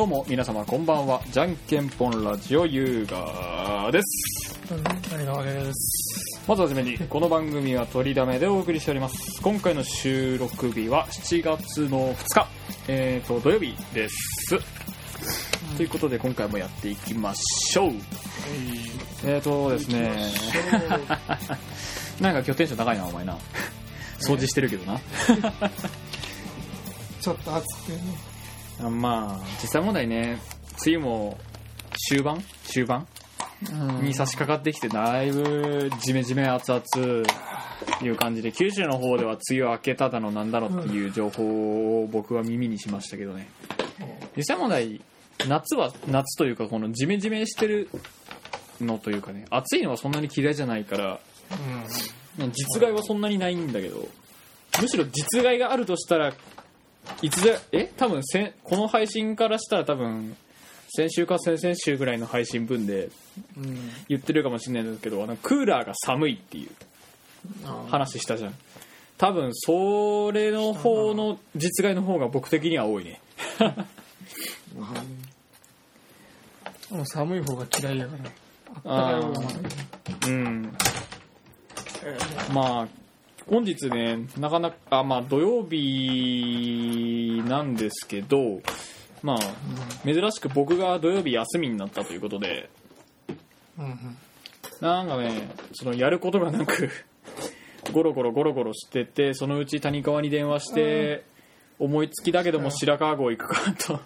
[0.00, 1.20] どうも皆様こんばんは。
[1.30, 4.58] じゃんけんぽんラジオ優雅です。
[5.10, 6.40] 谷川です。
[6.48, 9.42] まずはじめにこの番組は取りだめでお送りしております。
[9.42, 12.48] 今回の収録日は7月の2日。
[12.88, 14.58] えーと土曜日です。
[15.76, 17.92] ということで今回もやっていきましょう。
[19.26, 20.32] えーとですね。
[22.18, 23.36] なんか今日テンション高いなお前な。
[24.18, 24.98] 掃除してるけどな。
[27.20, 28.29] ちょっと暑くてね。
[28.82, 30.38] あまあ実際問題ね
[30.86, 31.38] 梅雨も
[32.08, 32.42] 終盤？
[32.64, 33.06] 終盤？
[34.02, 36.82] に差し掛かってきてだいぶジメジメ熱々
[38.02, 43.48] いう感じで九州の方では梅雨明けただのなんだろっていう情報を僕は耳にしましたけどね。
[44.36, 45.02] 実際問題
[45.46, 47.90] 夏は夏というかこのジメジメしてる
[48.80, 51.18] のというかね暑いのはそんなに嫌いじゃないから
[52.52, 54.08] 実害はそんなにないんだけど
[54.80, 56.32] むしろ実害があるとしたら
[57.22, 60.36] いつでえ多分せんこの配信からしたら多分
[60.88, 63.10] 先週か先々週ぐらいの配信分で
[63.56, 63.64] うん。
[63.64, 63.90] うん。
[64.08, 66.70] 言ってるかもしれないんですけどあのクーラーが寒いっていう
[67.64, 68.54] あ話したじゃん
[69.18, 73.20] 多分それの方の実害の方が僕的には多いね
[76.90, 78.30] もう寒い方が嫌いやから。
[78.72, 80.30] あったかい方がまだいい。
[80.30, 80.76] うん
[82.52, 82.99] まあ
[83.48, 88.60] 本日ねなかなかあまあ土曜日なんですけど
[89.22, 89.38] まあ
[90.04, 92.70] 珍しく僕が土曜日休みになったということで
[93.78, 94.16] うんうん。
[94.80, 96.90] なんかね、そのやることがなく、
[97.92, 101.24] ゴロゴロゴロゴロしてて、そのうち谷川に電話して、
[101.78, 104.00] 思いつきだけども白川郷行くかと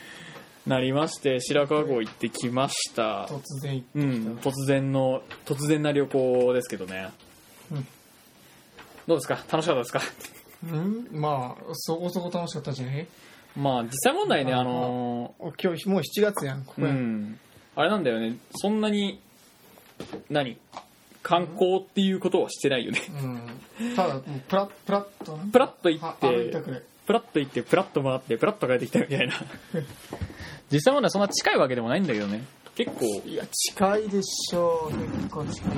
[0.66, 3.26] なりまして、白川郷行ってきました。
[3.26, 7.10] 突然行ってうん、突然の、突然な旅行ですけどね。
[7.72, 7.86] うん
[9.06, 9.34] どうですか？
[9.50, 10.00] 楽しかったですか？
[10.64, 11.08] うん？
[11.12, 13.06] まあ、そこそこ楽しかったんじゃない？
[13.56, 17.22] まあ、実際問題ね、あの今日もう7月やん、ここうやん。
[17.22, 17.38] ん、
[17.76, 19.20] あれなんだよね、そんなに、
[20.30, 20.56] 何？
[21.22, 23.00] 観光っていうことはしてないよね。
[23.80, 23.94] うん。
[23.96, 25.44] ただ、もうプラッ、プラッとな。
[25.50, 26.26] プラッと行はって。
[27.06, 29.34] プラッと行ってプラッと回ってプラッと帰ってきたみたいな
[30.72, 32.44] 実際まだそんな近いわけでもないんだけどね
[32.74, 34.96] 結構いや、近いでしょう。
[35.18, 35.72] 結構近い。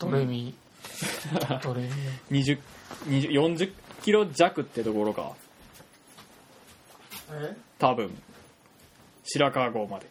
[0.00, 0.52] ドレミ。
[1.62, 1.82] ドレ
[2.30, 2.44] ミ。
[2.44, 2.58] 20
[3.08, 3.72] 20 40
[4.02, 5.32] キロ弱ってところか
[7.32, 7.56] え？
[7.78, 8.10] 多分
[9.24, 10.06] 白川郷まで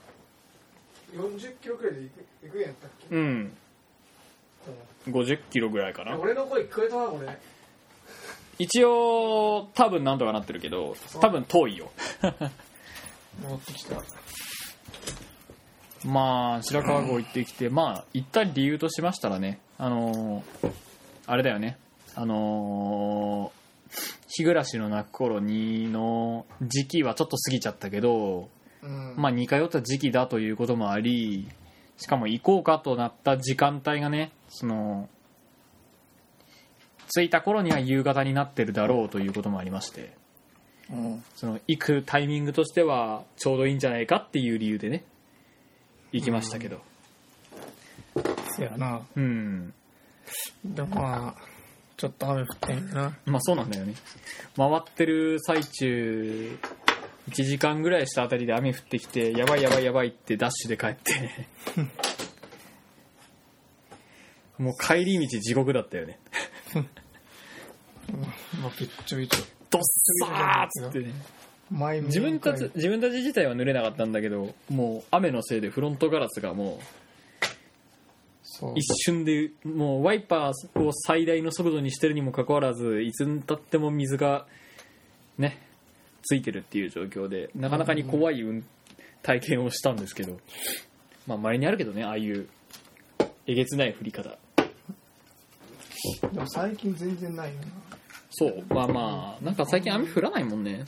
[1.15, 3.15] ?40 キロくらいで行く行くんやったっけ？
[3.15, 3.51] うん
[5.09, 7.37] 50キロぐらいかな俺の声聞こえたな、これ。
[8.59, 11.91] 一応多分なんとかなってるけど多分遠いよ
[13.41, 14.01] 戻ってきた。
[16.07, 20.71] まあ白川郷行ってきてまあ行った理由としましたらねあのー
[21.25, 21.77] あれだよね
[22.15, 23.63] あのー
[24.29, 28.47] 日暮らしの泣く頃にの時期はちょっと過ぎちゃったけど
[28.81, 29.15] うん。
[29.17, 31.47] まあ似通った時期だということもあり
[31.97, 35.09] しかも行こうかとなった時間帯がねその
[37.13, 40.13] 着いた頃には夕方になってるだろうということもありまして
[40.89, 41.23] うん。
[41.35, 45.03] その行くタイミングとしてはちょうどいいんじゃないかっていう理由でね
[46.13, 46.79] 行きましたけど
[48.67, 49.01] せやな。
[49.15, 49.73] うん
[50.63, 51.41] でもまあ、
[51.97, 53.17] ちょっと雨降ってんやな。
[53.25, 53.93] まあそうなんだよね
[54.55, 56.57] 回ってる最中
[57.29, 61.47] 1時間ぐらいしたあたりで雨降ってきてやばいやばいやばいってダッシュで帰って
[64.61, 66.19] もう帰り道地獄だったよね
[68.61, 69.43] まあ、びっちょびちょ。
[69.69, 69.81] ドッ
[70.25, 71.13] サーっつってね
[71.71, 77.02] 前自分たち自分たち自体は濡れなかったんだけどもう雨のせいでフロントガラスがもう。
[78.75, 84.45] 一瞬でもうワイパーを最大の速度にしてるにもかかわらずいつにたっても水が
[85.37, 85.57] ね
[86.23, 88.65] ついてるっていう状況でなかなかに怖い運
[89.21, 90.39] 体験をしたんですけど。
[91.27, 92.47] まあ稀にあるけどねああいう
[93.45, 94.37] えげつない降り方。
[96.33, 97.67] でも最近全然ないよな。
[98.31, 100.85] そうまあまあなんか最近雨降らないもんね。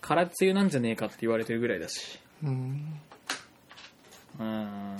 [0.00, 2.18] 空梅雨なんじゃねえかって言われてるぐらいだし。
[2.42, 3.00] うん。
[4.40, 4.96] うーん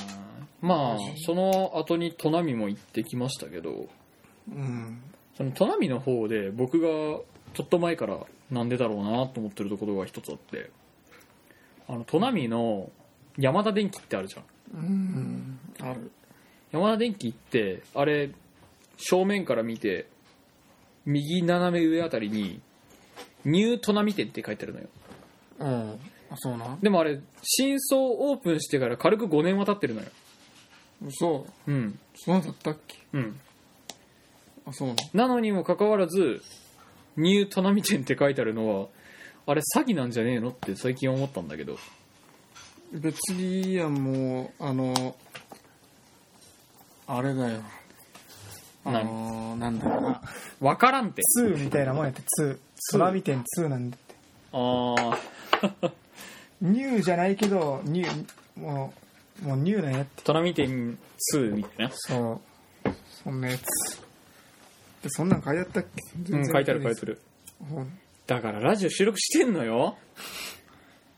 [0.61, 3.87] まあその後に砺波も行ってきましたけど
[4.51, 5.03] うん。
[5.37, 6.89] その砺波の方で僕が
[7.55, 8.19] ちょっと前から
[8.51, 10.71] なんでだろうなと思ってるところが一つあって
[11.89, 12.91] あの砺波の
[13.39, 14.45] 山田電機ってあるじゃん
[14.79, 15.59] うん。
[15.81, 16.11] ある。
[16.73, 18.31] 山田電機ってあれ
[18.97, 20.09] 正面から見て
[21.07, 22.61] 右斜め上あたりに
[23.47, 24.87] 「ニュー砺波店」って書いてあるのよ
[25.61, 25.99] うん。
[26.31, 26.77] あ、そうな。
[26.83, 30.09] でもあれ新装オープンしてから軽く5年は経ってるのよ
[31.05, 31.47] 嘘。
[31.67, 31.99] うん。
[32.15, 32.99] そうだったっけ？
[33.13, 33.41] うん。
[34.67, 34.95] あ、そうな。
[35.15, 36.43] なのにもかかわらず
[37.17, 38.89] 「ニュー砺波店」って書いてあるのは
[39.47, 41.79] あれ詐欺なんじゃねえのって最近思ったんだけど。
[42.93, 45.17] 別にいいやんもうあの
[47.07, 47.61] あれだよ。
[48.85, 50.23] あのなんだろうな。
[50.61, 51.23] わからんって。
[51.41, 52.59] 2みたいなもんやって2
[52.93, 54.15] 空見てん2なんだって。
[54.53, 54.95] あ
[55.83, 55.93] あ
[56.63, 59.08] ニューじゃないけどニューもう
[59.43, 60.23] もうニューなんやって。
[60.23, 60.99] トラミ店
[61.35, 61.91] 2みたいな。
[61.93, 62.41] そ
[62.85, 62.91] う。
[63.25, 63.63] そんなやつ。
[65.03, 65.85] でそんなん書いてあったっ
[66.27, 66.33] け？
[66.33, 67.21] うん書いてある書いてある。
[68.27, 69.97] だからラジオ収録してんのよ。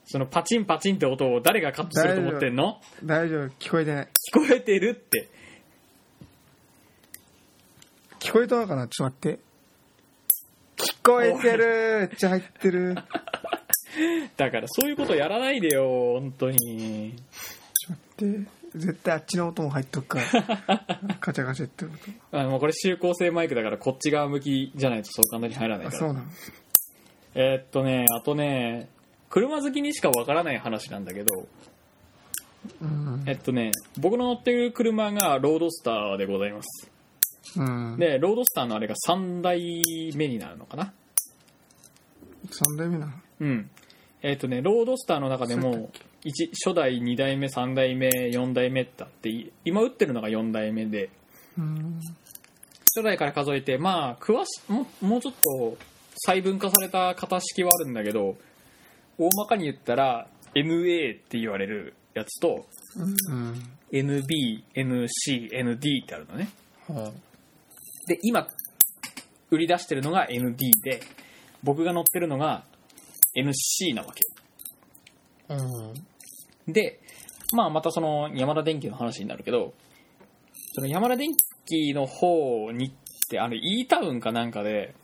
[0.04, 2.80] そのパチンパチンって音を誰がカットすると思ってんの？
[3.04, 3.48] 大丈夫。
[3.58, 4.08] 聞こえてない。
[4.34, 5.28] 聞こえてるって。
[8.18, 8.86] 聞こえたのかな？
[8.88, 9.40] ちょっと待って。
[10.76, 12.08] 聞こえてる。
[12.10, 12.94] めっちゃ入ってる。
[14.36, 17.14] だからそういうことやらないでよ本当に
[18.26, 20.20] って絶対あっちの音も入っとくか
[20.66, 20.78] ら
[21.20, 21.94] カチャカチャって音
[22.32, 25.96] あのこれ指向性マイクだからこっち側向きじゃないとそう簡単に入らないから。
[25.96, 26.26] あそうなの。
[27.34, 28.88] えーっとねあとね
[29.28, 31.46] 車好きにしかわからない話なんだけど
[32.82, 33.22] うん。
[33.26, 36.90] えっとね僕の乗ってる車がロードスターでございます。
[37.56, 37.96] うん。
[37.98, 40.92] でロードスターのあれが3代目になるのかな。
[42.46, 43.12] 3代目なの？
[43.40, 43.70] うん。
[44.22, 45.90] えっとねロードスターの中でも
[46.24, 49.30] 一初代2代目3代目4代目ってあって
[49.64, 51.10] 今打ってるのが4代目で。
[51.58, 52.00] うん
[52.92, 55.76] 初代から数えてまあ詳しももうちょっと
[56.26, 58.36] 細分化された型式はあるんだけど
[59.16, 60.26] 大まかに言ったら
[60.56, 62.66] NA って言われるやつと
[62.96, 63.62] うん
[63.92, 66.48] NBNCND ってあるのね。
[66.88, 67.12] は
[68.08, 68.48] で今
[69.50, 71.00] 売り出してるのが ND で
[71.62, 72.64] 僕が乗ってるのが
[73.36, 74.24] NC なわけ。
[75.48, 75.94] うん
[76.72, 77.00] で
[77.52, 79.74] まあまたそのヤマダ電機の話になるけど
[80.74, 81.30] そのヤマダ電
[81.66, 82.92] 機の方にっ
[83.28, 84.94] てあれ E タウンかなんかで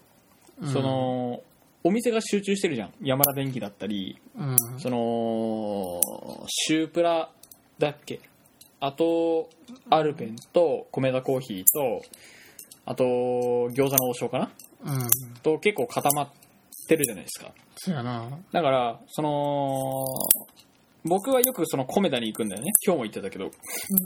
[0.73, 1.43] その、
[1.85, 2.93] お店が集中してるじゃん。
[3.03, 4.57] ヤマダ電機だったりうん。
[4.79, 6.01] その
[6.49, 7.31] シュープラ
[7.79, 8.21] だっけ？
[8.81, 9.51] あと
[9.91, 12.03] アルペンと米田コーヒーと
[12.87, 14.51] あと餃子の王将かな？
[14.85, 15.09] うん。
[15.43, 16.29] と結構固まっ
[16.89, 17.53] てるじゃないですか。
[17.77, 18.31] そやな。
[18.51, 20.05] だからその
[21.09, 22.73] 僕はよくその米田に行くんだよね。
[22.85, 23.51] 今日も言ってたけど。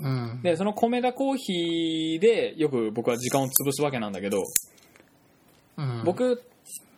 [0.02, 0.41] うん。
[0.43, 4.43] でその米田コーヒーでよく僕は時間を潰すわけなんだけど
[5.76, 6.02] うん。
[6.05, 6.43] 僕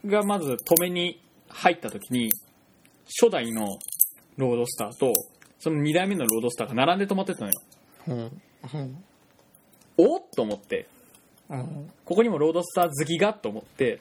[0.07, 2.31] がまず止めに入った時に
[3.21, 3.79] 初代の
[4.37, 5.13] ロードスターと
[5.59, 7.53] その2代目のロードスターが並んで止まってたのよ。
[8.07, 8.31] ほう
[8.69, 8.91] ほう
[9.99, 10.87] おっと思って
[11.51, 11.91] うん。
[12.05, 14.01] ここにもロードスター好きがと思って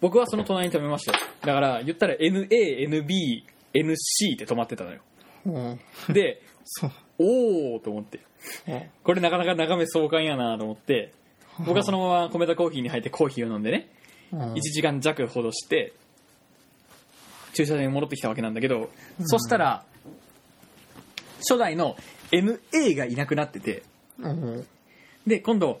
[0.00, 1.18] 僕はその隣に止めましたよ。
[1.42, 3.44] だから言ったら NANBNC
[3.80, 5.00] って止まってたのよ。
[5.44, 5.78] ほ
[6.08, 6.90] うでそう。
[7.18, 8.20] おおと思って。
[9.04, 11.12] これなかなか眺め壮観やなと思って
[11.60, 13.88] 僕はそのまま米田コーヒーに入ってコーヒーを飲んでね
[14.32, 14.52] うん。
[14.54, 15.92] 1時間弱ほどして
[17.54, 18.88] 駐車場に戻ってきたわけなんだけど、
[19.20, 19.84] そしたら
[21.38, 21.96] 初代の
[22.30, 23.82] NA がいなくなってて
[24.18, 24.66] うん。
[25.26, 25.80] で今度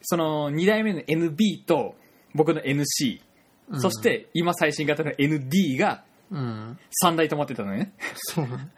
[0.00, 1.94] その2代目の NB と
[2.34, 3.20] 僕の NC、
[3.68, 3.80] うん。
[3.80, 6.02] そして今最新型の ND が
[6.32, 6.78] うん。
[7.04, 7.92] 3台止まってたのね。
[8.14, 8.70] そうなん。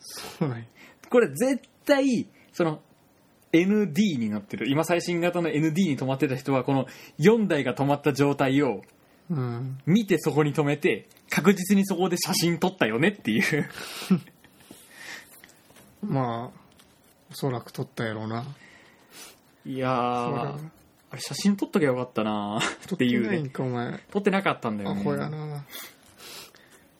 [0.00, 0.64] そうなんや。
[1.08, 2.80] これ絶対その
[3.52, 4.68] ND になってる。
[4.68, 6.86] 今最新型の ND に止まってた人はこの
[7.18, 8.82] 4台が止まった状態を
[9.30, 9.78] うん。
[9.86, 13.70] 見てそこに止めて確実にそこで写真撮ったよねっていう。
[16.04, 16.60] まあ
[17.30, 18.44] おそらく撮ったやろうな。
[19.64, 20.58] いやーそうだ
[21.12, 23.98] あれ写真撮っときゃよかったな撮っていうないんねかお前。
[24.10, 25.64] 撮ってなかったんだよアねホやな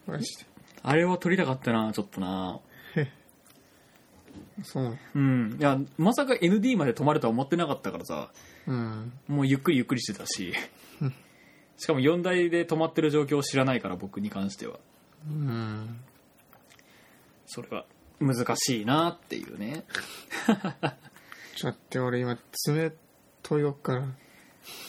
[0.07, 0.45] マジで。
[0.83, 2.59] あれは撮りたかったなちょっとな。
[4.63, 5.57] そううん。
[5.59, 8.31] いやまさか ND まで止まるとは思ってなかったからさ。
[8.67, 9.13] うん。
[9.27, 10.53] もうゆっくりゆっくりしてたし。
[11.01, 11.13] う ん
[11.81, 14.79] しかも4台で止まってる状況を知らないから僕に関しては。
[15.27, 15.99] うん。
[17.47, 17.85] それは
[18.19, 19.85] 難しいなっていうね。
[20.47, 22.91] ちょっと待って俺今爪
[23.41, 24.01] 研いどっから。
[24.01, 24.07] わ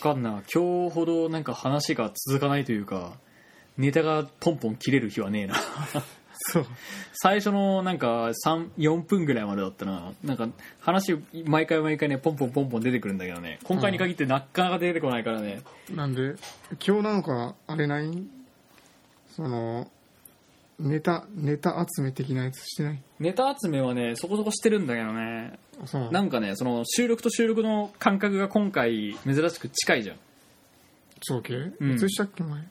[0.02, 0.33] かんない。
[0.52, 3.19] 今日ほどなんか話が続かないというか
[3.79, 5.55] ネタがポンポン切れる日はねえな。
[6.45, 6.67] そう。
[7.12, 10.12] 最初のなんか34分ぐらいまでだったな。
[10.25, 10.49] なんか
[10.81, 13.61] 話毎回毎回ねポンポンポンポン出てくるんだけどね。
[13.64, 15.62] 今回に限ってなかなか出てこないからね。
[15.95, 16.35] なんで
[16.87, 18.25] 今日なんかあれない？
[19.37, 19.88] その
[20.81, 23.02] ネタネタ集め的なやつしてない？
[23.21, 25.59] ネタ集めはねそこそこしてるんだけどね。
[25.83, 30.17] あそうなんかねその収録と収録の感覚が今回珍しく近いじゃん。
[31.23, 31.55] そうけ？
[31.55, 31.93] うん。
[31.93, 32.62] いつしたっけ前？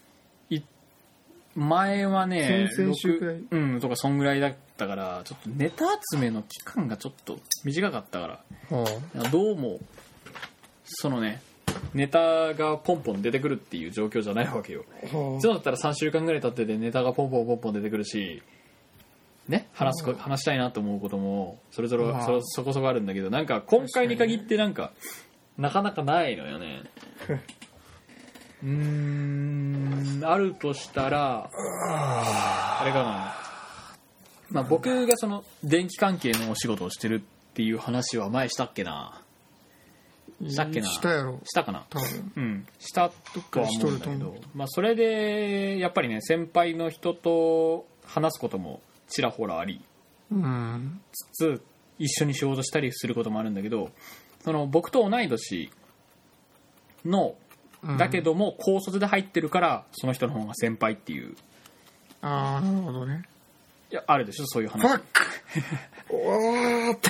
[1.55, 3.35] 前はね先々週くらい。
[3.35, 8.39] 6うんとかそんぐらいだったからちょっとネタ集めの期間がちょっと短かったから。
[8.69, 9.79] はどうも
[10.85, 11.41] そのね
[11.93, 14.85] ネタがポンポン出てくるっていう状況じゃないわけよ。
[15.03, 18.41] はそうだったら3週間ぐらい経っててネタがポンポンポンポン出てくるし
[19.47, 22.25] ね話すこ話したいなと思うこともそれぞれまあ。
[22.25, 24.93] そそこそこあるんだけどなんか今回に限ってなんか
[25.57, 26.83] なかなかないのよね
[28.63, 33.35] うーんあるとしたらあれかな、
[34.49, 39.21] まあ、僕がその電気関係のお仕事をしてるっていう話は前したっけな？
[40.47, 40.87] したっけな？
[40.87, 41.39] したやろ。
[41.43, 41.85] したかな？
[41.89, 42.31] 多分。
[42.35, 43.11] うん、した
[43.51, 49.81] とは思うんだけど、まあ、それでやっぱりね先輩の人と話すこともちらほらあり
[50.31, 51.01] うん。
[51.11, 51.25] つ
[51.57, 51.61] つ
[51.99, 53.91] 一緒に仕事したりすることもあるんだけど
[54.43, 55.69] その僕と同い年
[57.05, 57.35] の
[57.83, 57.97] うん。
[57.97, 61.35] だけども高卒で入ってるからその人の方が先輩っていう。
[62.21, 63.23] ああなるほどね。
[63.91, 64.95] いやあるでしょそういうファ話。
[64.95, 65.23] ック
[66.09, 67.09] おーって。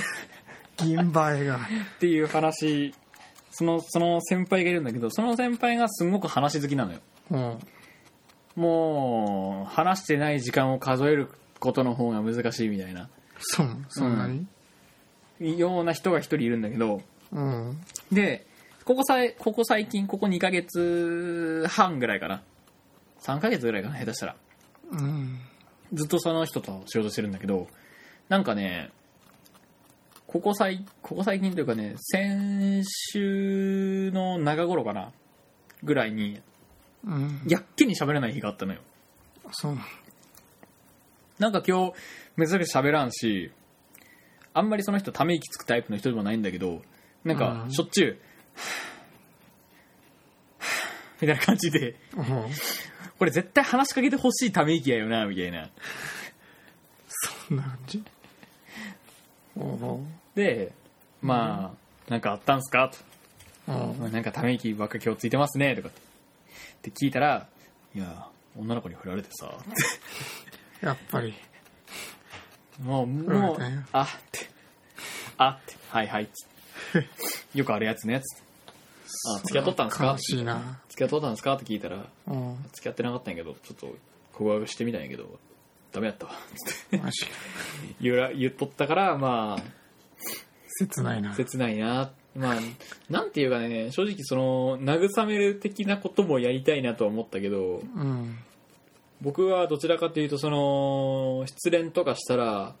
[0.78, 1.56] 銀映えが。
[1.56, 2.94] っていう話。
[3.50, 7.00] そのその先輩がいるんだけどその先輩がすごく話好きなのよ。
[7.30, 7.58] うん。
[8.56, 11.28] もう話してない時間を数える
[11.60, 13.10] ことの方が難しいみたいな。
[13.38, 14.28] そうそんな
[15.38, 15.58] に？
[15.58, 17.02] ような人が一人いるんだけど。
[17.32, 17.80] うん。
[18.10, 18.46] で
[18.84, 22.42] ここさいここ最近ここ2ヶ月半ぐらいかな。
[23.20, 24.36] 3ヶ月ぐらいかな下手したら。
[24.90, 25.38] うん。
[25.92, 27.68] ずっとその人と仕事してるんだけど
[28.28, 28.90] なんかね
[30.26, 35.12] ここ最ここ最近というかね先週の中頃かな
[35.84, 36.40] ぐらいに
[37.04, 37.42] うん。
[37.46, 38.80] やっけに喋れない日があったのよ。
[39.52, 39.78] そう。
[41.38, 41.92] なんか今
[42.36, 43.52] 日珍しく喋らんし
[44.54, 46.82] あんまりその人ため息つくタイプの人でもないんだけど
[47.24, 47.72] なんかうん。
[47.72, 48.18] しょっちゅう、
[51.20, 51.96] みたいな感じで。
[52.16, 52.26] うん。
[53.18, 55.70] これ絶対話しかけてほしいため息やよなみたいな。
[57.48, 58.02] そんな感じ？
[60.34, 60.72] で
[61.20, 61.74] ま
[62.08, 62.90] あなんかあったんすか？
[63.68, 63.94] うん。
[63.94, 65.88] となんかため息ばっか今日ついてますねとか。
[65.88, 66.00] って
[66.90, 67.46] って聞いたら
[67.94, 69.54] いや女の子に振られてさ。
[70.80, 71.34] やっぱり。
[72.82, 73.58] もうもう
[73.92, 74.48] あって
[75.36, 76.46] あってはいはいっつ
[76.98, 77.08] って
[77.54, 78.36] よくあるやつねっつ。
[78.36, 78.42] って
[79.28, 80.06] あ付き合っとったんですか？
[80.06, 80.80] 悲しいな。
[80.88, 81.54] 付き合っとったんですか？
[81.54, 82.56] って聞いたらうん。
[82.72, 83.94] 付き合ってなかったんやけどちょっと
[84.32, 85.38] 告白してみたんやけど
[85.92, 86.26] ダメやった。
[86.26, 87.30] わつってマジか。
[88.00, 89.62] 言うら言っとったからまあ
[90.78, 91.34] 切ないな。
[91.34, 92.10] 切ないな。
[92.34, 92.56] まあ
[93.10, 98.38] なんていうかね正直その慰める的なこともやりたいなとは思ったけどうん。
[99.20, 102.74] 僕はどちらかというとその失恋とかしたら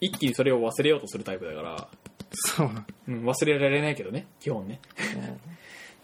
[0.00, 1.88] 一気にそれを忘れようとするタイプだから、
[2.34, 2.72] そう。
[2.72, 4.80] なうん、忘れられないけどね基本ね。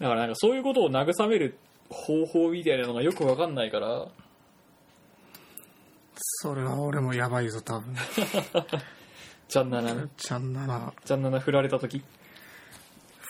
[0.00, 1.58] だからなんかそういうことを慰める
[1.90, 4.08] 方法みたいなのがよくわかんないから。
[6.42, 7.94] それは俺もやばいぞ多分。
[9.48, 12.02] ちゃんななちゃんならちゃんなな振られた時。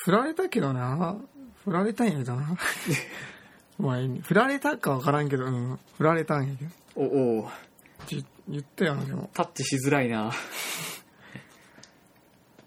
[0.05, 1.17] 振られたけどな。
[1.65, 2.57] 振られたんやけどな。
[3.79, 5.79] 前に振られたか分からんけどうん。
[5.97, 6.71] 振られたんやけど。
[6.97, 7.05] お
[7.41, 7.51] お
[8.49, 9.31] 言ったよなでも。
[9.33, 10.33] タッチしづらいな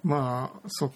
[0.03, 0.91] まあそ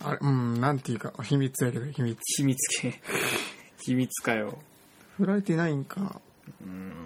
[0.00, 2.18] あれうんなんていうか秘密やけど秘密。
[2.36, 3.00] 秘密系。
[3.84, 4.58] 秘密かよ。
[5.16, 6.20] 振られてないんか。
[6.62, 6.97] うん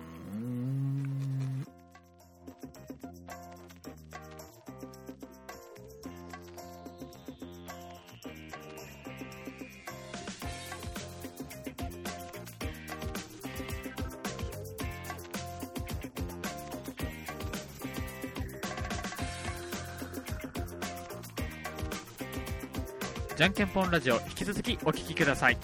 [23.36, 25.56] じゃんけんぽんラジオ引き続きお聞きください。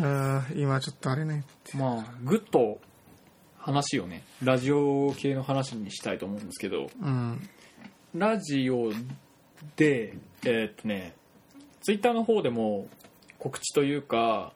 [0.00, 1.44] あー今ちょっとあれね。
[1.74, 2.78] まあぐっと
[3.58, 4.22] 話をね。
[4.44, 6.88] ラジオ系の話にしたいと思うんですけど。
[7.02, 7.48] うん。
[8.14, 8.92] ラジオ
[9.76, 11.14] でえーっとね
[11.82, 12.86] ツイッターの方でも
[13.38, 14.52] 告知というか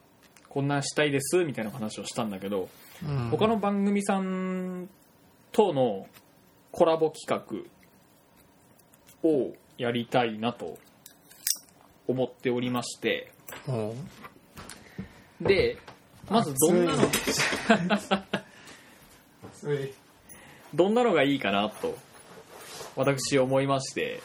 [0.48, 2.68] こんなんしたいですみたいな話をしたんだけど
[3.04, 3.28] うん。
[3.30, 4.88] 他の番組さん
[5.50, 6.06] との
[6.72, 7.26] コラボ企
[9.22, 10.78] 画をやりたいなと
[12.08, 13.30] 思っておりまして。
[13.68, 13.94] おう
[15.40, 15.76] で
[16.30, 17.02] まずどんなの
[20.72, 21.98] どんなのがいいかなと
[22.96, 24.20] 私思いまして。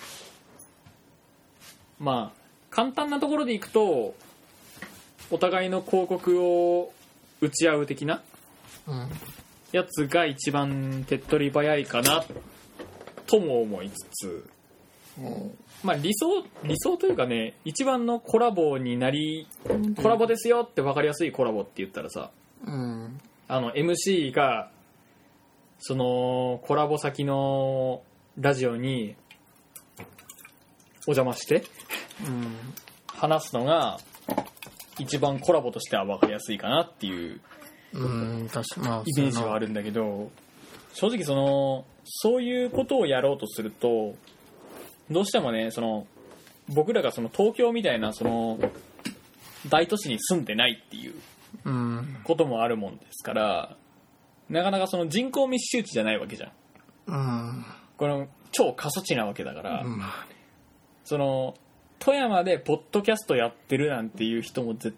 [1.99, 4.15] まあ簡単なところでいくと
[5.31, 6.93] お互いの広告を
[7.41, 8.21] 打ち合う的な。
[8.87, 9.09] うん
[9.71, 12.23] やつが一番手っ取り早いかな
[13.25, 14.49] とも思いつつ
[15.21, 15.51] おう
[15.83, 19.47] まあ理想理想というかね一番のコラボになり
[20.01, 22.31] コラボですよって分かりやすいコラボって言ったらさ
[22.65, 23.19] うん。
[23.47, 24.69] あの MC が
[25.79, 28.01] そのコラボ先の
[28.39, 29.15] ラジオに
[31.07, 31.63] お邪魔して
[32.25, 32.55] うん。
[33.07, 33.99] 話すのが
[34.99, 37.41] 一番コラボとしては分かりやすいかなっていう
[37.93, 40.31] うん確かまあイメージはあるんだけど
[40.93, 44.15] 正直そのそういうことをやろうとすると
[45.09, 46.07] どうしてもねその
[46.69, 48.59] 僕らがその東京みたいなその
[49.69, 51.13] 大都市に住んでないっていう
[51.65, 53.77] うんこともあるもんですから
[54.49, 56.51] なかなかその人口密集地じゃないわけじゃん。
[57.07, 57.65] うん。
[57.97, 60.01] この超過疎地なわけだから、うん。
[61.03, 61.55] その
[61.99, 64.95] 富山でポッドキャストやってるなんていう人も絶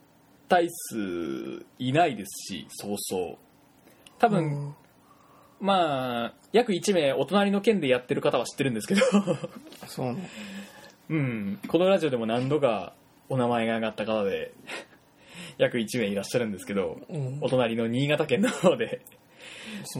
[0.50, 3.38] 対数いないですしそうそう。
[4.18, 4.75] 多分、
[5.62, 9.01] まあ約1名お隣の県でやってる方は知ってるんですけど。
[9.88, 10.20] そうなの
[11.10, 11.60] うん。
[11.68, 12.94] このラジオでも何度か
[13.29, 14.51] お名前が上がった方で
[15.58, 17.38] 約1名いらっしゃるんですけどうん。
[17.41, 19.01] お隣の新潟県の方で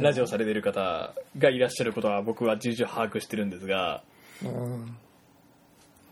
[0.01, 4.03] ラジオされてる方がいらっしゃることは僕は重々把握してるんですが
[4.44, 4.98] うん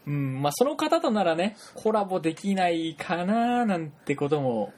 [0.08, 4.74] うんまあ、その方とならねコラボできないかななんてことも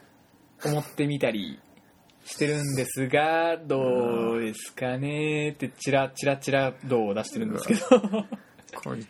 [0.65, 1.59] 思ってみたり
[2.25, 5.51] してるんですがどうですかね？
[5.51, 8.25] ってチラチラチラ度を出してるんですけど。
[8.83, 9.07] こいつ。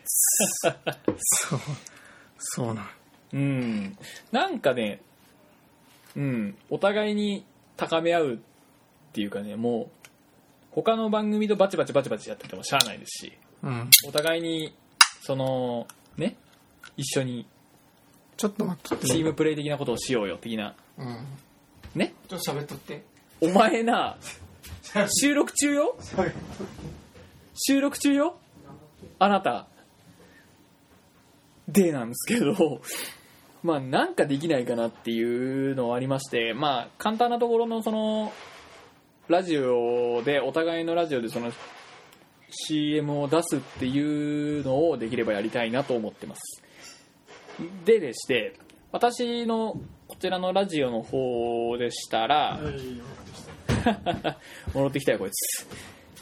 [1.47, 1.59] そう
[2.38, 2.88] そうなの。
[3.33, 3.97] うん。
[4.31, 5.01] なんかね
[6.15, 7.45] うんお互いに
[7.77, 8.38] 高め合うっ
[9.13, 10.07] ていうかねもう
[10.71, 13.33] 他の番組とバチバチバチバチやっててもしゃあないですし
[13.63, 13.89] うん。
[14.07, 14.75] お互いに
[15.21, 15.88] その
[16.18, 16.36] ね。
[16.98, 17.46] 一緒に。
[18.38, 19.08] ちょっと待って。
[19.08, 20.75] チームプレイ的なことをしようよ的な。
[20.98, 21.18] うん。
[21.96, 22.13] ね。
[22.28, 23.04] ちょっと喋っとって。
[23.42, 24.18] お前な
[25.08, 25.98] 収録中よ？
[27.56, 28.38] 収録中よ？
[29.20, 29.68] あなた。
[31.68, 32.82] でなんですけど。
[33.62, 36.54] まあなんかできないかなっていうのはありまして。
[36.54, 38.32] まあ簡単なところのその
[39.28, 41.51] ラジオでお互いのラジオでその
[42.50, 46.63] CM を出すっていうのをできればやりたいなと思ってます。
[47.86, 48.56] ででして
[48.91, 52.60] 私のこちらのラジオの方でしたら、
[54.73, 55.67] 戻ってきたよこいつ。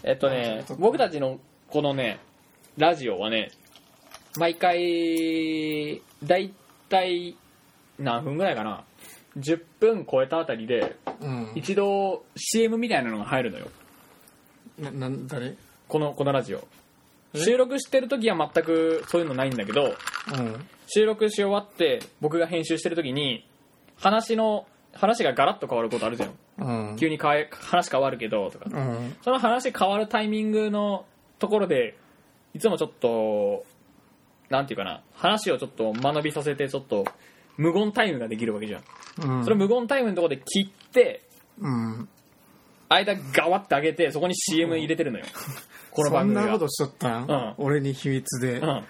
[0.03, 2.19] えっとね僕たちのこのね
[2.77, 3.51] ラジオはね
[4.37, 6.53] 毎回だい
[6.89, 7.35] たい
[7.97, 8.83] 何分ぐらいかな
[9.39, 11.51] ？10分超えたあたりでうん。
[11.55, 13.67] 一度 CM みたいなのが入るのよ。
[14.79, 15.55] ななん誰？
[15.87, 16.67] このこのラジオ。
[17.33, 17.39] え？
[17.39, 19.95] 収録してる時は全くそういうのないんだけど
[20.37, 20.67] うん。
[20.87, 23.45] 収録し終わって僕が編集してる時に
[23.97, 26.31] 話の話がガラッと変わることあるじゃん。
[26.59, 26.95] うん。
[26.97, 28.65] 急に変え話変わるけどとか。
[28.71, 29.15] うん。
[29.21, 31.05] その話変わるタイミングの
[31.39, 31.95] ところで
[32.53, 33.65] いつもちょっと
[34.49, 37.05] なんていうかな話をちょっと間延びさせてちょっと
[37.57, 38.83] 無言タイムができるわけじゃん、
[39.21, 39.43] うん。
[39.43, 41.21] その無言タイムのところで切って
[41.59, 42.09] うん
[42.89, 45.25] 間ガワッて上げてそこに CM 入れてるのよ、
[45.91, 46.45] このそん番組が。
[46.45, 47.53] なことしとったん、うん。
[47.57, 48.83] 俺に秘密で、うん、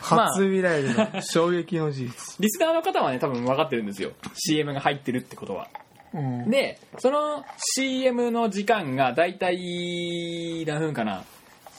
[0.00, 4.12] 初未来での衝撃の事実、リスナーの方はね多分分かってるんですよ。
[4.34, 5.68] CM が入ってるってことは。
[6.14, 6.50] うん。
[6.50, 7.44] でその
[7.76, 11.24] CM の時間がだいたい何分かな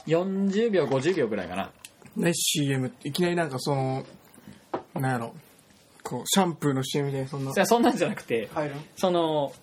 [0.07, 1.71] ？40秒50秒ぐらいかな。
[2.15, 4.05] ね CM っていきなりなんかその
[4.93, 5.33] なんやろ。
[6.03, 7.51] こうシャンプーの CM でそんな。
[7.51, 9.53] いやそんなんじゃなくて入るその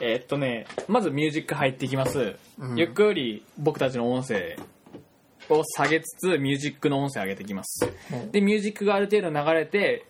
[0.00, 2.76] えーっとねまずミュージック入ってきます、うん。
[2.78, 4.56] ゆっくり僕たちの音声
[5.50, 7.88] を下げつつミュージックの音声上げてきます。
[8.12, 8.30] うん。
[8.30, 10.04] でミュージックがある程度流れて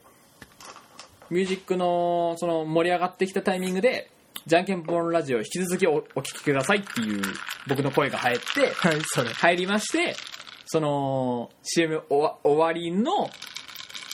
[1.30, 4.10] ミュージックのその盛り上がってきたタイミングで
[4.46, 7.22] じゃんけんぽんラジオ引き続きおお聞きくださいっていう
[7.68, 9.30] 僕の声が入ってはいそれ。
[9.30, 10.16] 入りまして
[10.66, 13.30] その CM 終わ終わりの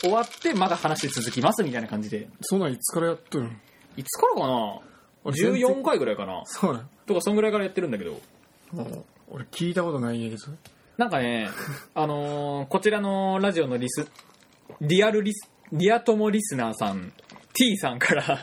[0.00, 2.28] 終わってまだ話続きますみたいな感じで。
[2.42, 3.60] そんなんいつからやっとるん？
[3.96, 4.80] いつからかな？
[5.24, 5.62] 俺全然。
[5.62, 6.42] 14回ぐらいかな。
[6.46, 8.20] そうなんとかそんぐらいからやってるんだけど。
[8.72, 10.42] もう俺聞いたことないんやけど。
[10.96, 11.48] なんかね
[11.94, 14.06] あのーこちらのラジオのリス
[14.80, 17.12] リアルリスリア友リスナーさん
[17.54, 18.38] T さんから。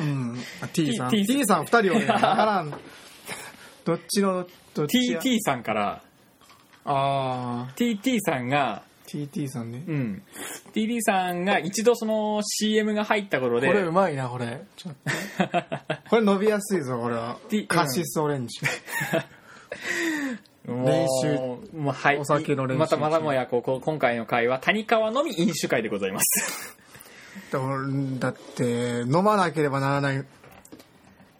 [0.00, 0.38] うん。
[0.62, 1.10] あ T さん。
[1.10, 1.64] T- T さん。
[1.64, 2.70] 2人はね分からん。
[3.84, 6.02] どっちのどっちや？TT さんから。
[6.84, 9.82] ああ TT さんが TT さんね。
[9.88, 10.22] うん。
[10.72, 13.66] TT さんが一度その CM が入った頃で。
[13.66, 14.62] これうまいなこれ。
[14.76, 15.10] ちょっと。
[16.08, 17.36] これ伸びやすいぞこれは。
[17.48, 18.60] T- カシスオレンジ。
[20.68, 21.38] 練習。
[21.76, 22.18] もうはい。
[22.18, 22.78] お酒の練習。
[22.78, 26.78] またまたもやこう今回の回は谷川のみ飲酒会でございます。
[27.50, 27.58] だ
[28.20, 30.24] だって飲まなければならない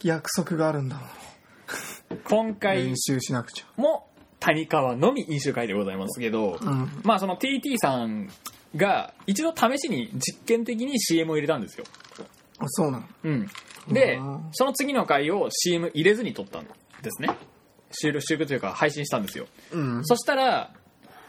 [0.02, 2.18] 約束があるんだもん。
[2.24, 3.80] 今回練習しなくちゃ。
[3.80, 4.09] も
[4.40, 6.88] 谷川のみ飲酒会でございますけど、うん。
[7.04, 8.28] まあその TT さん
[8.74, 11.84] が一度試しに実験的に CM を入れたんですよ、
[12.58, 13.04] あそうなの。
[13.24, 13.48] うん、
[13.88, 16.70] でうんその次の回を CM 入れずに撮ったんで
[17.10, 17.28] すね。
[17.92, 19.46] 収録収録というか配信したんですよ。
[19.72, 20.04] うん。
[20.04, 20.72] そしたら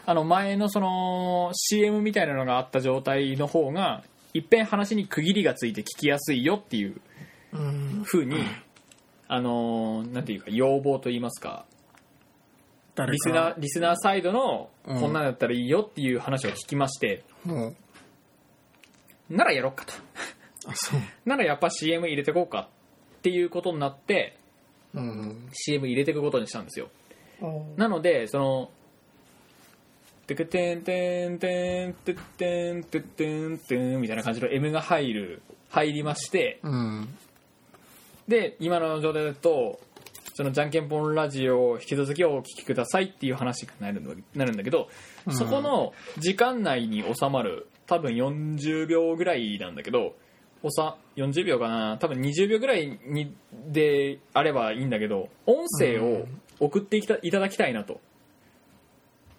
[0.06, 4.02] あの前のその CM みたいなのがあった状態の方が
[4.34, 7.00] いっぺん話に区切りがついて聞きやすいよっていう
[7.52, 8.02] うん。
[8.06, 8.36] 風に、
[9.28, 11.71] あのーなんていうか要望と言いますか誰
[12.96, 15.00] リスナーリスナーサイドのうん。
[15.00, 19.92] こんなんだったらいいよっていう話を聞きまして、もうならやろっかと。
[20.66, 21.00] あそう。
[21.24, 22.68] ならやっぱ CM 入れてこうか
[23.18, 24.36] っていうことになって
[24.94, 26.88] うん CM 入れていくことにしたんですよ。
[27.40, 28.70] うんなのでその
[30.26, 37.18] てくてんてんてんてってんてってんてんみたいな感じの M が入る入りましてうん
[38.28, 39.80] で今の状態だと
[40.34, 44.88] そのじゃんけんぽんラジオを引き続きお聞きくださいっていう話になるのなるんだけど、
[45.26, 45.34] うん。
[45.34, 50.14] そこの時間内に収まる多分40秒ぐらいなんだけど
[50.62, 51.98] おさ40秒かな？
[51.98, 53.34] 多分20秒ぐらいに
[53.68, 56.26] であればいいんだけど音声を
[56.60, 58.00] 送っていたいただきたいなと。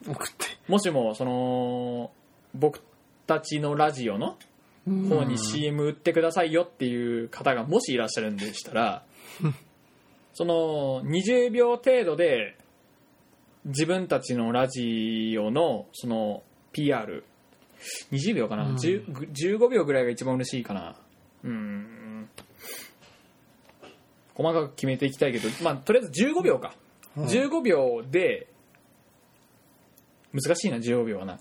[0.08, 0.46] 送って。
[0.68, 2.12] もしもその
[2.54, 2.82] 僕
[3.26, 4.38] たちのラジオの
[4.86, 9.04] 方に CM 売ってくださいよっていう方がもしいらっしゃるんでしたら
[10.34, 12.58] その20秒程度で
[13.66, 16.44] 自分たちのラジオのその
[16.74, 17.22] PR20
[18.36, 18.76] 秒かな、うん。
[18.76, 20.96] 10 15秒ぐらいが一番嬉しいかな。
[21.44, 22.30] うん。
[24.34, 26.74] 細かく決めていきたいけどまあとりあえず15秒か、
[27.16, 27.26] うん。
[27.26, 28.48] 15秒で
[30.34, 31.40] 難しいな15秒はな。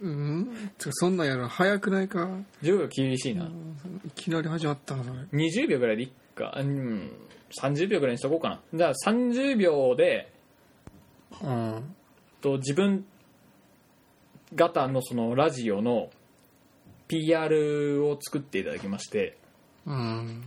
[0.00, 0.70] うん。
[0.90, 2.26] そんなんやるの早くないか
[2.62, 3.50] ？15秒厳しいな、
[4.06, 5.16] いきなり始まったなそれ。
[5.32, 6.54] 20秒ぐらいでいっか。
[6.58, 7.10] うん
[7.60, 8.60] 30秒ぐらいにしとこうかな。
[8.74, 10.32] じゃあ30秒で
[11.42, 11.94] うん。
[12.40, 13.04] と自分
[14.54, 16.10] 方のそのラジオの
[17.08, 19.36] PR を作っていただきまして。
[19.86, 20.42] うん。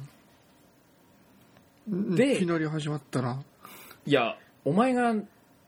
[1.87, 3.43] でいきなり始まったな。
[4.05, 5.15] いやお前が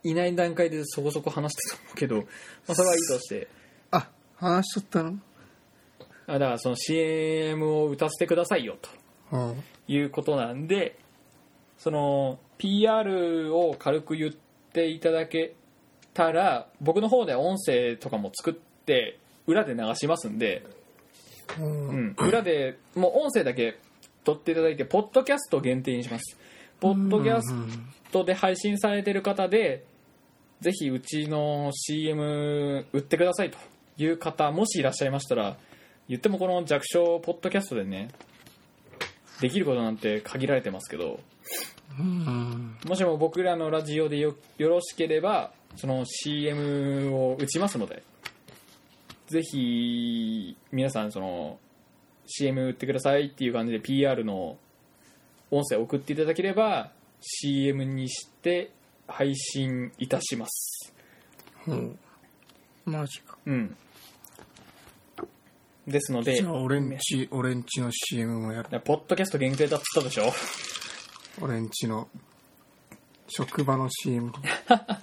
[0.03, 2.23] いない段階でそこそこ話してたと思うけど、ま
[2.69, 3.47] あ、それはいいとして。
[3.91, 5.17] あ話しとったの？
[6.27, 8.89] あだからその CM を歌わせてくださいよと
[9.31, 9.63] うん。
[9.87, 10.97] いうことなんで
[11.81, 14.31] その PR を軽く言っ
[14.71, 15.55] ていただけ
[16.13, 19.17] たら僕の方で音声とかも作って
[19.47, 20.63] 裏で流しますんで、
[21.59, 21.87] うん。
[21.89, 23.79] うん、裏でもう音声だけ
[24.23, 26.37] 撮っていただいてポッドキャスト限定にします。
[26.79, 27.51] ポッドキャス
[28.11, 29.83] トで配信されてる方で
[30.59, 33.57] ぜひうちの CM 売ってくださいと
[33.97, 35.57] いう方もしいらっしゃいましたら
[36.07, 38.09] 言ってもこの弱小ポッドキャストでね
[39.41, 41.19] できることなんて限られてますけどうん
[42.85, 48.03] もしも僕らのラジオでよよろしければその CM を打ちますので
[49.27, 51.57] ぜひ皆さんその
[52.27, 54.57] CM 売ってくださいっていう感じで PR の
[55.49, 58.71] 音声を送っていただければ CM にして
[59.07, 60.93] 配信いたします。
[61.67, 61.99] うん。
[62.85, 63.37] マジか。
[63.45, 63.75] うん。
[65.87, 68.79] ですのでじゃあ俺んち俺んちの CM もやる。
[68.81, 70.31] ポッドキャスト限定だったでしょ
[71.41, 72.08] 俺んちの
[73.27, 74.39] 職場の CM ク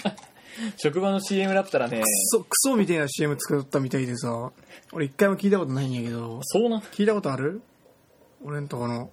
[0.77, 2.03] 職場の CM だったらね。
[2.33, 4.51] ソクソみたいな CM 作ったみたいでさ。
[4.93, 6.41] 俺一回も聞いたことないんやけど。
[6.43, 7.63] そうな聞いたことある？
[8.45, 9.11] 俺んとこの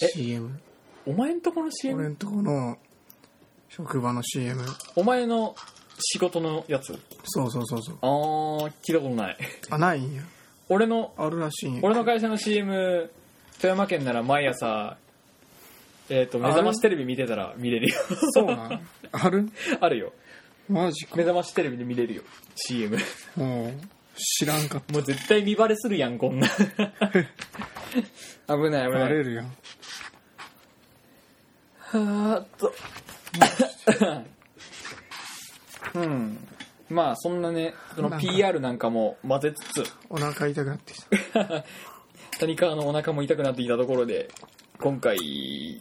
[0.00, 0.60] え？CM
[1.06, 2.78] お前んとこの CM 俺んとこの
[3.68, 4.62] 職場の CM
[4.96, 5.54] お前の
[5.98, 6.98] 仕事のやつ？
[7.24, 7.98] そうそうそうそう。
[8.02, 9.36] あー聞いたことない。
[9.70, 10.22] あないんや。
[10.68, 11.80] 俺のあるらしいんや。
[11.82, 13.10] 俺の会社の CM
[13.60, 14.96] 富山県なら毎朝
[16.14, 17.94] えっ、と目覚ましテレビ見てたら見れるよ。
[18.34, 19.48] そうなんある？
[19.80, 20.12] あるよ。
[20.68, 21.16] マジか。
[21.16, 22.22] 目覚ましテレビで見れるよ。
[22.54, 22.98] CM
[23.34, 23.72] もう
[24.16, 26.46] 知らんかっもう絶対見バレするやんこんな。
[26.52, 27.26] 危ない
[28.46, 28.90] 危たない。
[28.90, 29.46] バレるやん
[31.78, 32.74] はーっと。
[35.98, 36.46] うん。
[36.90, 39.90] まあそんなねその PR なんかも混ぜつつ。
[40.10, 41.64] お腹痛くなってきた。
[42.38, 44.28] 谷川のお腹も痛くなってきたところで
[44.82, 45.16] 今回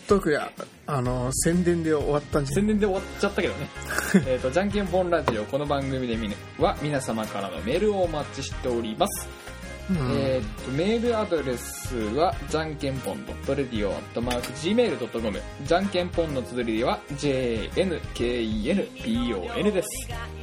[0.10, 0.36] 特に
[0.88, 2.56] あの宣伝で終わったんじゃ。
[2.56, 3.70] 宣伝で終わっちゃったけどね。
[4.28, 9.26] えっとじゃんけんぽんラジオこの番組で見るは皆様からのメールをお待ちしております
[9.90, 9.98] うん。
[10.18, 19.90] えーっとメールアドレスはじゃんけんぽん .radio.gmail.com じゃんけんぽんの綴りでは JNKENPON です。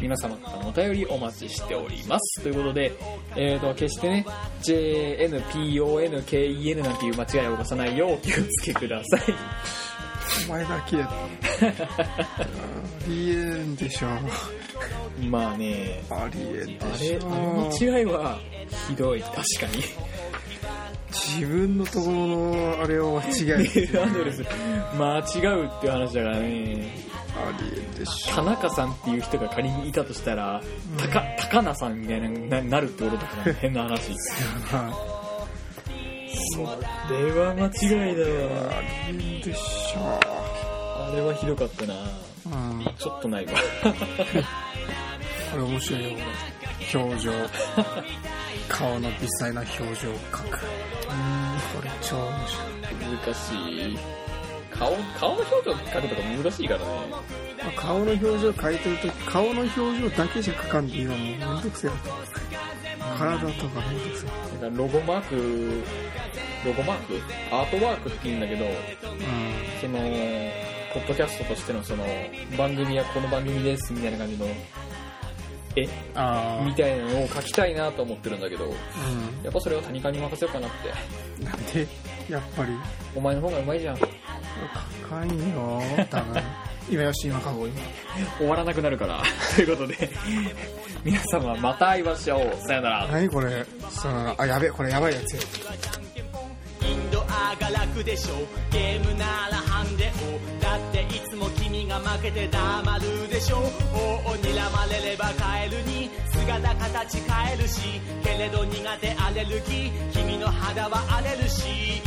[0.00, 2.42] 皆様からのお便りお待ちしております。
[2.42, 2.92] ということで、
[3.36, 4.24] えーっと決してね
[4.62, 9.22] JNPONKEN なんていう間違いを起こさないようお気をつけください。
[10.48, 11.28] お前だけや あ
[13.08, 14.08] りえんでしょ
[15.28, 16.02] まあね。
[16.10, 18.38] ありえんでしょあれあの間違いは
[18.88, 19.20] ひどい。
[19.20, 19.42] 確か
[19.76, 19.84] に。
[21.10, 24.44] 自分のところのあれを間違えるアドレス
[24.96, 27.10] 間違うっていう話だからね。
[27.36, 30.60] ありえんでしょ田中さんっていう人が仮にいたとしたら、
[30.98, 34.12] たか高菜さんみたいなななるってことだから 変な話。
[34.12, 35.16] は
[36.52, 36.58] そ
[37.12, 38.72] れは間違いだわ。
[38.72, 41.94] ありえんでしょあれはひどかったな。
[42.46, 42.48] う
[42.82, 42.94] ん。
[42.98, 43.52] ちょっとないわ。
[45.50, 46.18] これ面白いよ
[46.94, 47.32] 表情
[48.68, 50.58] 顔の微細な表情を描く。
[50.58, 53.26] これ超面白い。
[53.26, 53.98] 難しい。
[54.70, 56.86] 顔顔の表情描くとか難しいからね。
[57.62, 62.10] まあ顔の表情描いてるとき顔の表情だけじゃ描かんでいいのもうめんどくせえなと
[63.18, 64.62] 体とかめんどくせえ。
[64.62, 65.82] なんかロゴマーク
[66.64, 67.20] ロゴマーク？
[67.50, 68.68] アートワークって言うんだけどう
[69.80, 69.98] その
[70.92, 72.04] ポッドキャストとしてのその
[72.56, 74.46] 番組はこの番組ですみたいな感じの
[75.76, 78.70] 絵んあみたいなのを描きたいなと思ってるんだけどあう
[79.44, 80.70] やっぱそれは谷川に任せようかなっ
[81.38, 81.42] て。
[81.42, 81.86] んなんで？
[82.28, 82.72] やっぱり。
[83.14, 83.96] お前の方がうまいじゃん。
[83.98, 86.42] 高いよ多分。
[86.90, 87.80] 今よし今書こう今。
[88.38, 89.22] 終わらなくなるから。
[89.54, 90.10] ということで。
[91.04, 92.56] 皆様また会いましょう。
[92.66, 93.06] さよなら。
[93.08, 93.64] 何これ？
[93.90, 94.70] そのあやべえ。
[94.70, 95.40] これやばいやつよ
[96.82, 98.34] インドアが楽でしょ。
[98.72, 100.10] ゲームならハンデを。
[100.62, 101.59] だっていつも君
[101.90, 103.56] が負けて黙るでしょ。
[103.56, 112.00] 王を睨まれればカエルに姿形変えるしけれど苦手アレルギー君の肌は荒れるし。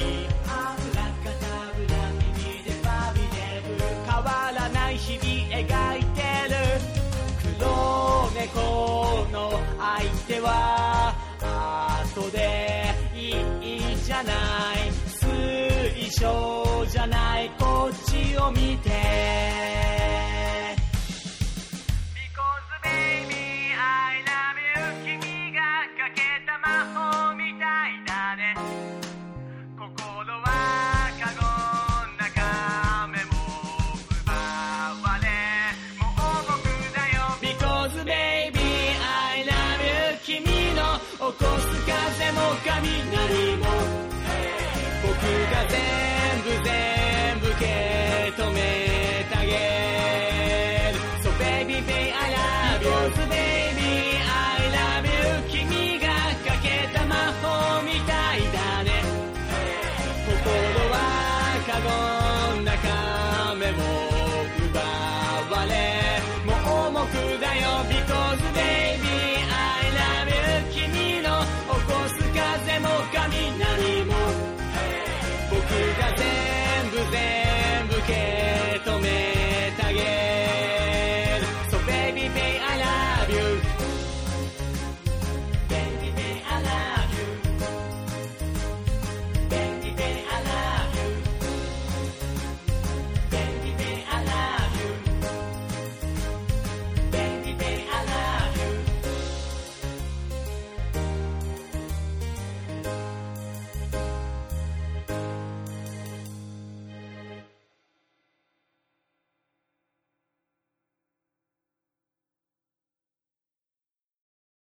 [0.48, 6.56] アブラカタブラ耳でバビデブ変わらない日々描いてる。
[7.60, 11.14] 黒猫の相手は
[12.16, 13.32] 後でい
[13.92, 14.36] いじゃない。
[15.10, 16.63] 推奨
[16.94, 19.83] じゃないこっちを見て。